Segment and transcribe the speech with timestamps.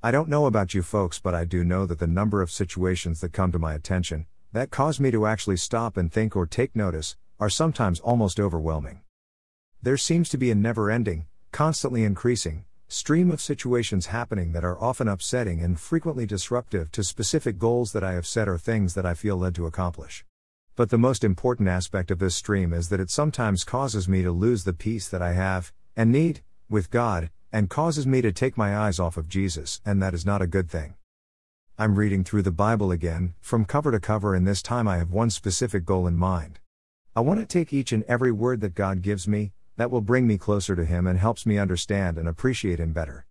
[0.00, 3.20] I don't know about you folks, but I do know that the number of situations
[3.20, 6.76] that come to my attention, that cause me to actually stop and think or take
[6.76, 9.00] notice, are sometimes almost overwhelming.
[9.82, 14.80] There seems to be a never ending, constantly increasing, stream of situations happening that are
[14.80, 19.04] often upsetting and frequently disruptive to specific goals that I have set or things that
[19.04, 20.24] I feel led to accomplish.
[20.76, 24.30] But the most important aspect of this stream is that it sometimes causes me to
[24.30, 28.56] lose the peace that I have, and need, with God, and causes me to take
[28.56, 30.94] my eyes off of Jesus, and that is not a good thing.
[31.78, 35.12] I'm reading through the Bible again, from cover to cover, and this time I have
[35.12, 36.58] one specific goal in mind.
[37.14, 40.26] I want to take each and every word that God gives me, that will bring
[40.26, 43.26] me closer to Him and helps me understand and appreciate Him better.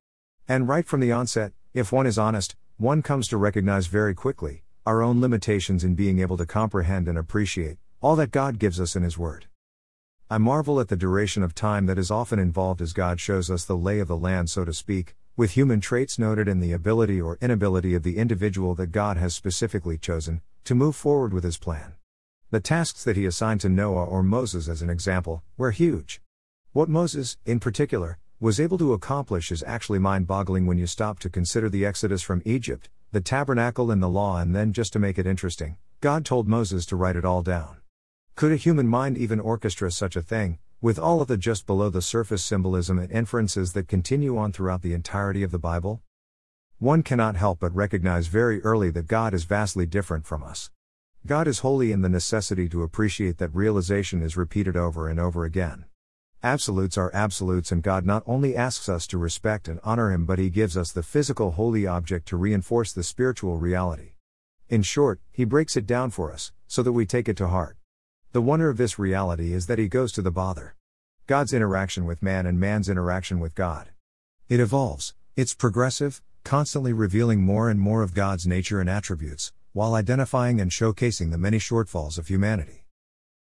[0.48, 4.64] And right from the onset, if one is honest, one comes to recognize very quickly
[4.86, 8.96] our own limitations in being able to comprehend and appreciate all that God gives us
[8.96, 9.48] in His Word.
[10.30, 13.64] I marvel at the duration of time that is often involved as God shows us
[13.64, 17.22] the lay of the land, so to speak, with human traits noted in the ability
[17.22, 21.58] or inability of the individual that God has specifically chosen to move forward with His
[21.58, 21.94] plan.
[22.52, 26.20] The tasks that He assigned to Noah or Moses, as an example, were huge.
[26.74, 31.20] What Moses, in particular, was able to accomplish is actually mind boggling when you stop
[31.20, 35.00] to consider the exodus from Egypt, the tabernacle and the law, and then just to
[35.00, 37.77] make it interesting, God told Moses to write it all down.
[38.38, 41.90] Could a human mind even orchestrate such a thing, with all of the just below
[41.90, 46.04] the surface symbolism and inferences that continue on throughout the entirety of the Bible?
[46.78, 50.70] One cannot help but recognize very early that God is vastly different from us.
[51.26, 55.44] God is holy, and the necessity to appreciate that realization is repeated over and over
[55.44, 55.86] again.
[56.44, 60.38] Absolutes are absolutes, and God not only asks us to respect and honor Him, but
[60.38, 64.12] He gives us the physical holy object to reinforce the spiritual reality.
[64.70, 67.78] In short, He breaks it down for us, so that we take it to heart.
[68.34, 70.76] The wonder of this reality is that He goes to the bother.
[71.28, 73.90] God's interaction with man and man's interaction with God.
[74.50, 79.96] It evolves, it's progressive, constantly revealing more and more of God's nature and attributes, while
[79.96, 82.86] identifying and showcasing the many shortfalls of humanity.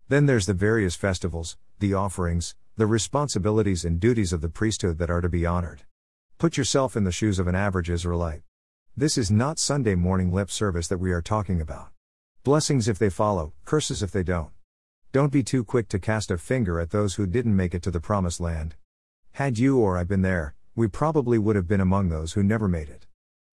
[0.08, 5.10] Then there's the various festivals, the offerings, the responsibilities and duties of the priesthood that
[5.10, 5.82] are to be honored.
[6.38, 8.42] Put yourself in the shoes of an average Israelite.
[8.96, 11.88] This is not Sunday morning lip service that we are talking about.
[12.42, 14.50] Blessings if they follow, curses if they don't.
[15.12, 17.90] Don't be too quick to cast a finger at those who didn't make it to
[17.90, 18.76] the promised land.
[19.32, 22.66] Had you or I been there, we probably would have been among those who never
[22.66, 23.06] made it.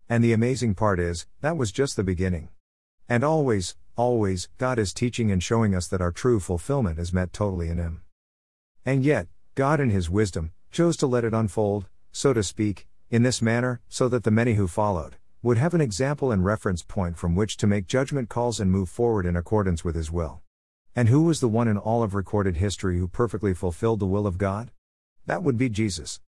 [0.07, 2.47] And the amazing part is, that was just the beginning.
[3.09, 7.33] And always, always, God is teaching and showing us that our true fulfillment is met
[7.33, 8.03] totally in Him.
[8.85, 13.23] And yet, God in His wisdom, chose to let it unfold, so to speak, in
[13.23, 17.17] this manner, so that the many who followed, would have an example and reference point
[17.17, 20.41] from which to make judgment calls and move forward in accordance with His will.
[20.99, 24.27] And who was the one in all of recorded history who perfectly fulfilled the will
[24.27, 24.69] of God?
[25.27, 26.19] That would be Jesus.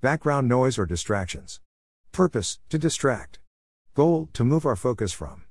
[0.00, 1.60] Background noise or distractions.
[2.10, 3.38] Purpose, to distract.
[3.94, 5.44] Goal, to move our focus from.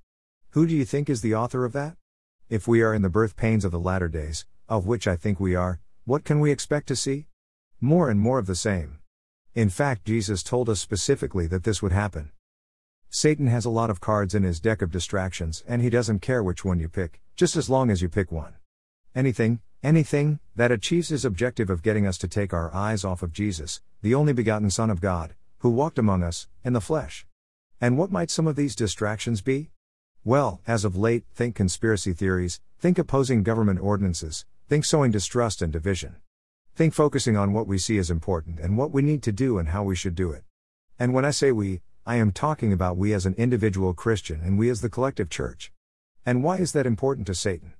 [0.49, 1.95] Who do you think is the author of that?
[2.49, 5.39] If we are in the birth pains of the latter days, of which I think
[5.39, 7.27] we are, what can we expect to see?
[7.79, 8.99] More and more of the same.
[9.55, 12.31] In fact, Jesus told us specifically that this would happen.
[13.09, 16.43] Satan has a lot of cards in his deck of distractions, and he doesn't care
[16.43, 18.53] which one you pick, just as long as you pick one.
[19.15, 23.33] Anything, anything, that achieves his objective of getting us to take our eyes off of
[23.33, 27.25] Jesus, the only begotten Son of God, who walked among us, in the flesh.
[27.81, 29.71] And what might some of these distractions be?
[30.23, 35.73] Well, as of late, think conspiracy theories, think opposing government ordinances, Think sowing distrust and
[35.73, 36.15] division.
[36.75, 39.67] Think focusing on what we see as important and what we need to do and
[39.67, 40.45] how we should do it.
[40.97, 44.57] And when I say we, I am talking about we as an individual Christian and
[44.57, 45.73] we as the collective church.
[46.25, 47.73] And why is that important to Satan?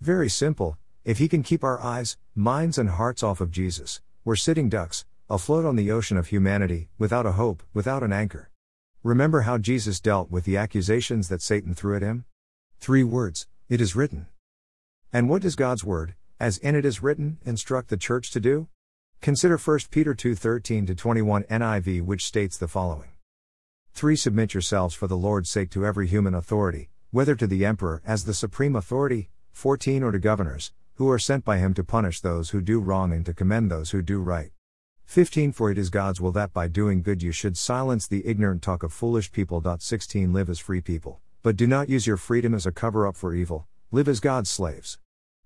[0.00, 4.36] Very simple if he can keep our eyes, minds, and hearts off of Jesus, we're
[4.36, 8.50] sitting ducks, afloat on the ocean of humanity, without a hope, without an anchor.
[9.02, 12.26] Remember how Jesus dealt with the accusations that Satan threw at him?
[12.78, 14.26] Three words it is written.
[15.12, 18.68] And what does God's word, as in it is written, instruct the church to do?
[19.20, 23.10] Consider 1 Peter 2:13 to 21 NIV which states the following.
[23.94, 28.00] 3 Submit yourselves for the Lord's sake to every human authority, whether to the emperor
[28.06, 32.20] as the supreme authority, 14 or to governors, who are sent by him to punish
[32.20, 34.52] those who do wrong and to commend those who do right.
[35.06, 38.62] 15 For it is God's will that by doing good you should silence the ignorant
[38.62, 39.60] talk of foolish people.
[39.76, 43.16] 16 Live as free people, but do not use your freedom as a cover up
[43.16, 44.98] for evil, live as God's slaves.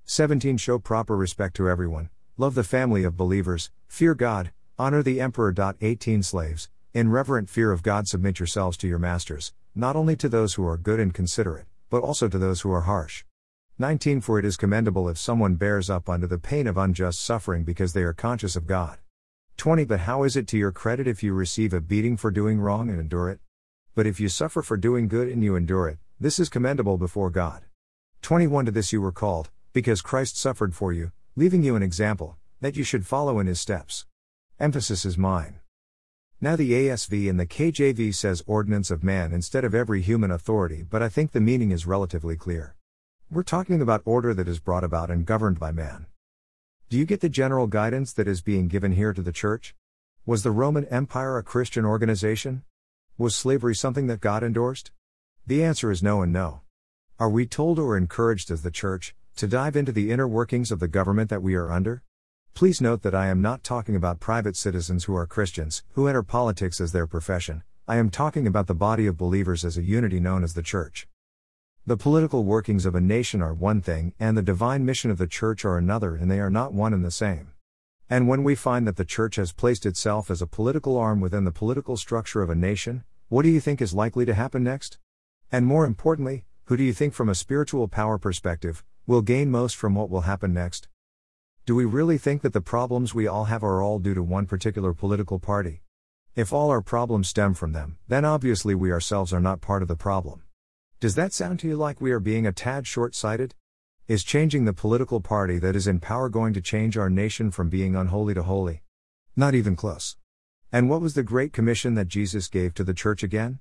[0.04, 5.18] 17 Show proper respect to everyone, love the family of believers, fear God, honor the
[5.18, 5.54] emperor.
[5.80, 10.28] 18 Slaves, in reverent fear of God, submit yourselves to your masters, not only to
[10.28, 13.24] those who are good and considerate, but also to those who are harsh.
[13.78, 17.64] 19 For it is commendable if someone bears up under the pain of unjust suffering
[17.64, 18.98] because they are conscious of God.
[19.56, 22.60] 20 But how is it to your credit if you receive a beating for doing
[22.60, 23.40] wrong and endure it?
[23.96, 27.30] But if you suffer for doing good and you endure it, this is commendable before
[27.30, 27.64] God.
[28.22, 32.36] 21 To this you were called, because Christ suffered for you, leaving you an example,
[32.60, 34.06] that you should follow in his steps.
[34.60, 35.58] Emphasis is mine.
[36.44, 40.82] Now the ASV and the KJV says ordinance of man instead of every human authority,
[40.82, 42.76] but I think the meaning is relatively clear.
[43.30, 46.04] We're talking about order that is brought about and governed by man.
[46.90, 49.74] Do you get the general guidance that is being given here to the church?
[50.26, 52.62] Was the Roman Empire a Christian organization?
[53.16, 54.90] Was slavery something that God endorsed?
[55.46, 56.60] The answer is no and no.
[57.18, 60.78] Are we told or encouraged as the church to dive into the inner workings of
[60.78, 62.02] the government that we are under?
[62.54, 66.22] Please note that I am not talking about private citizens who are Christians, who enter
[66.22, 67.64] politics as their profession.
[67.88, 71.08] I am talking about the body of believers as a unity known as the church.
[71.84, 75.26] The political workings of a nation are one thing, and the divine mission of the
[75.26, 77.50] church are another, and they are not one and the same.
[78.08, 81.42] And when we find that the church has placed itself as a political arm within
[81.42, 84.98] the political structure of a nation, what do you think is likely to happen next?
[85.50, 89.74] And more importantly, who do you think, from a spiritual power perspective, will gain most
[89.74, 90.86] from what will happen next?
[91.66, 94.44] Do we really think that the problems we all have are all due to one
[94.44, 95.80] particular political party?
[96.36, 99.88] If all our problems stem from them, then obviously we ourselves are not part of
[99.88, 100.42] the problem.
[101.00, 103.54] Does that sound to you like we are being a tad short sighted?
[104.06, 107.70] Is changing the political party that is in power going to change our nation from
[107.70, 108.82] being unholy to holy?
[109.34, 110.18] Not even close.
[110.70, 113.60] And what was the Great Commission that Jesus gave to the church again?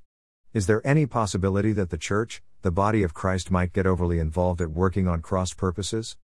[0.51, 4.59] Is there any possibility that the church, the body of Christ, might get overly involved
[4.59, 6.17] at working on cross purposes?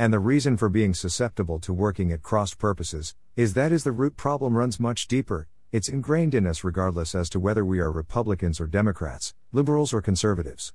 [0.00, 3.92] And the reason for being susceptible to working at cross purposes is that is the
[3.92, 7.92] root problem runs much deeper, it's ingrained in us regardless as to whether we are
[7.92, 10.72] Republicans or Democrats, liberals or conservatives.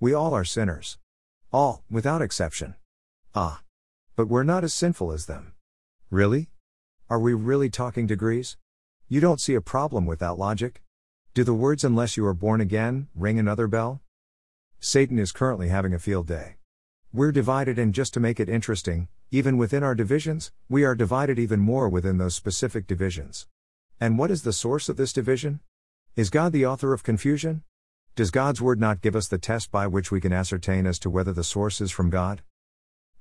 [0.00, 0.98] We all are sinners.
[1.52, 2.74] All, without exception.
[3.32, 3.62] Ah.
[4.16, 5.52] But we're not as sinful as them.
[6.10, 6.50] Really?
[7.08, 8.56] Are we really talking degrees?
[9.06, 10.82] You don't see a problem with that logic?
[11.32, 14.02] Do the words unless you are born again ring another bell?
[14.80, 16.56] Satan is currently having a field day.
[17.16, 21.38] We're divided, and just to make it interesting, even within our divisions, we are divided
[21.38, 23.46] even more within those specific divisions.
[24.00, 25.60] And what is the source of this division?
[26.16, 27.62] Is God the author of confusion?
[28.16, 31.08] Does God's word not give us the test by which we can ascertain as to
[31.08, 32.42] whether the source is from God?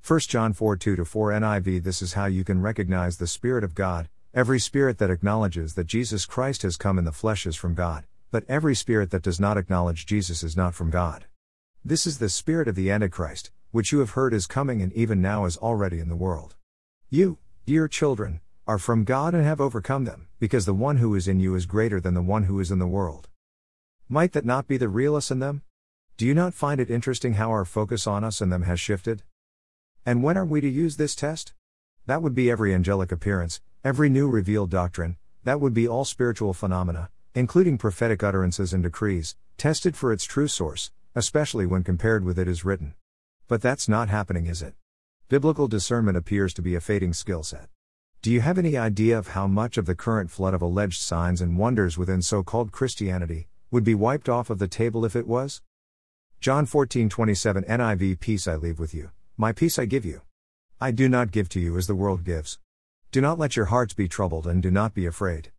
[0.03, 3.75] 1 John 4 2 4 NIV This is how you can recognize the Spirit of
[3.75, 4.09] God.
[4.33, 8.05] Every spirit that acknowledges that Jesus Christ has come in the flesh is from God,
[8.31, 11.25] but every spirit that does not acknowledge Jesus is not from God.
[11.85, 15.21] This is the spirit of the Antichrist, which you have heard is coming and even
[15.21, 16.55] now is already in the world.
[17.09, 21.27] You, dear children, are from God and have overcome them, because the one who is
[21.27, 23.27] in you is greater than the one who is in the world.
[24.07, 25.61] Might that not be the real us in them?
[26.15, 29.23] Do you not find it interesting how our focus on us and them has shifted?
[30.05, 31.51] And when are we to use this test?
[32.05, 36.53] That would be every angelic appearance, every new revealed doctrine, that would be all spiritual
[36.53, 42.39] phenomena, including prophetic utterances and decrees, tested for its true source, especially when compared with
[42.39, 42.95] it is written.
[43.47, 44.73] But that's not happening, is it?
[45.29, 47.69] Biblical discernment appears to be a fading skill set.
[48.21, 51.41] Do you have any idea of how much of the current flood of alleged signs
[51.41, 55.27] and wonders within so called Christianity would be wiped off of the table if it
[55.27, 55.61] was?
[56.39, 60.21] John 14:27 NIV Peace I leave with you, my peace I give you.
[60.79, 62.59] I do not give to you as the world gives.
[63.11, 65.51] Do not let your hearts be troubled and do not be afraid.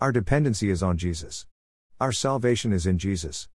[0.00, 1.46] Our dependency is on Jesus.
[2.00, 3.48] Our salvation is in Jesus.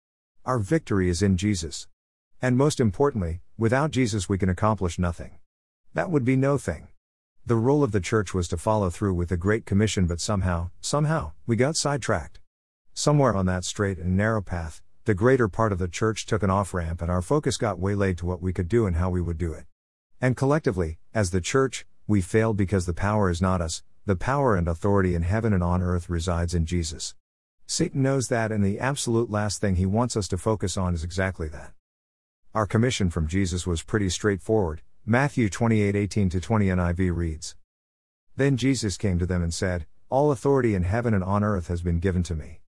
[0.46, 1.88] Our victory is in Jesus.
[2.41, 5.38] And most importantly, without Jesus we can accomplish nothing.
[5.93, 6.86] That would be no thing.
[7.44, 10.70] The role of the church was to follow through with the Great Commission, but somehow,
[10.81, 12.38] somehow, we got sidetracked.
[12.94, 16.50] Somewhere on that straight and narrow path, the greater part of the church took an
[16.50, 19.20] off ramp and our focus got waylaid to what we could do and how we
[19.20, 19.65] would do it.
[20.20, 24.55] And collectively, as the church, we failed because the power is not us, the power
[24.55, 27.17] and authority in heaven and on earth resides in Jesus.
[27.67, 31.03] Satan knows that, and the absolute last thing he wants us to focus on is
[31.03, 31.73] exactly that.
[32.55, 37.55] Our commission from Jesus was pretty straightforward Matthew 28 18 20 NIV reads.
[38.35, 41.81] Then Jesus came to them and said, All authority in heaven and on earth has
[41.81, 42.61] been given to me.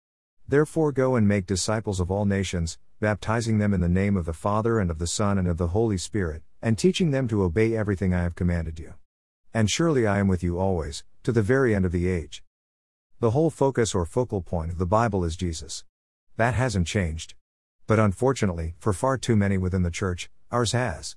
[0.46, 4.32] Therefore go and make disciples of all nations, baptizing them in the name of the
[4.32, 7.76] Father and of the Son and of the Holy Spirit, and teaching them to obey
[7.76, 8.94] everything I have commanded you.
[9.52, 12.42] And surely I am with you always, to the very end of the age.
[13.20, 15.82] The whole focus or focal point of the Bible is Jesus.
[16.36, 17.34] That hasn't changed.
[17.88, 21.16] But unfortunately, for far too many within the church, ours has.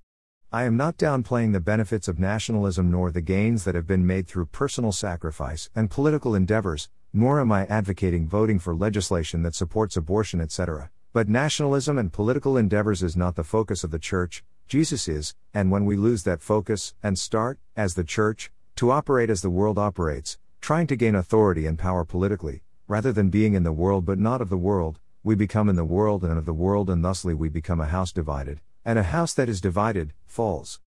[0.51, 4.27] I am not downplaying the benefits of nationalism nor the gains that have been made
[4.27, 9.95] through personal sacrifice and political endeavors, nor am I advocating voting for legislation that supports
[9.95, 10.89] abortion, etc.
[11.13, 15.69] But nationalism and political endeavors is not the focus of the church, Jesus is, and
[15.69, 19.77] when we lose that focus and start, as the church, to operate as the world
[19.77, 24.19] operates, trying to gain authority and power politically, rather than being in the world but
[24.19, 27.33] not of the world, we become in the world and of the world, and thusly
[27.33, 30.79] we become a house divided, and a house that is divided falls.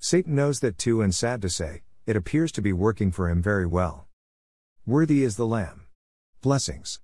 [0.00, 3.40] Satan knows that too, and sad to say, it appears to be working for him
[3.40, 4.08] very well.
[4.84, 5.82] Worthy is the Lamb.
[6.40, 6.98] Blessings.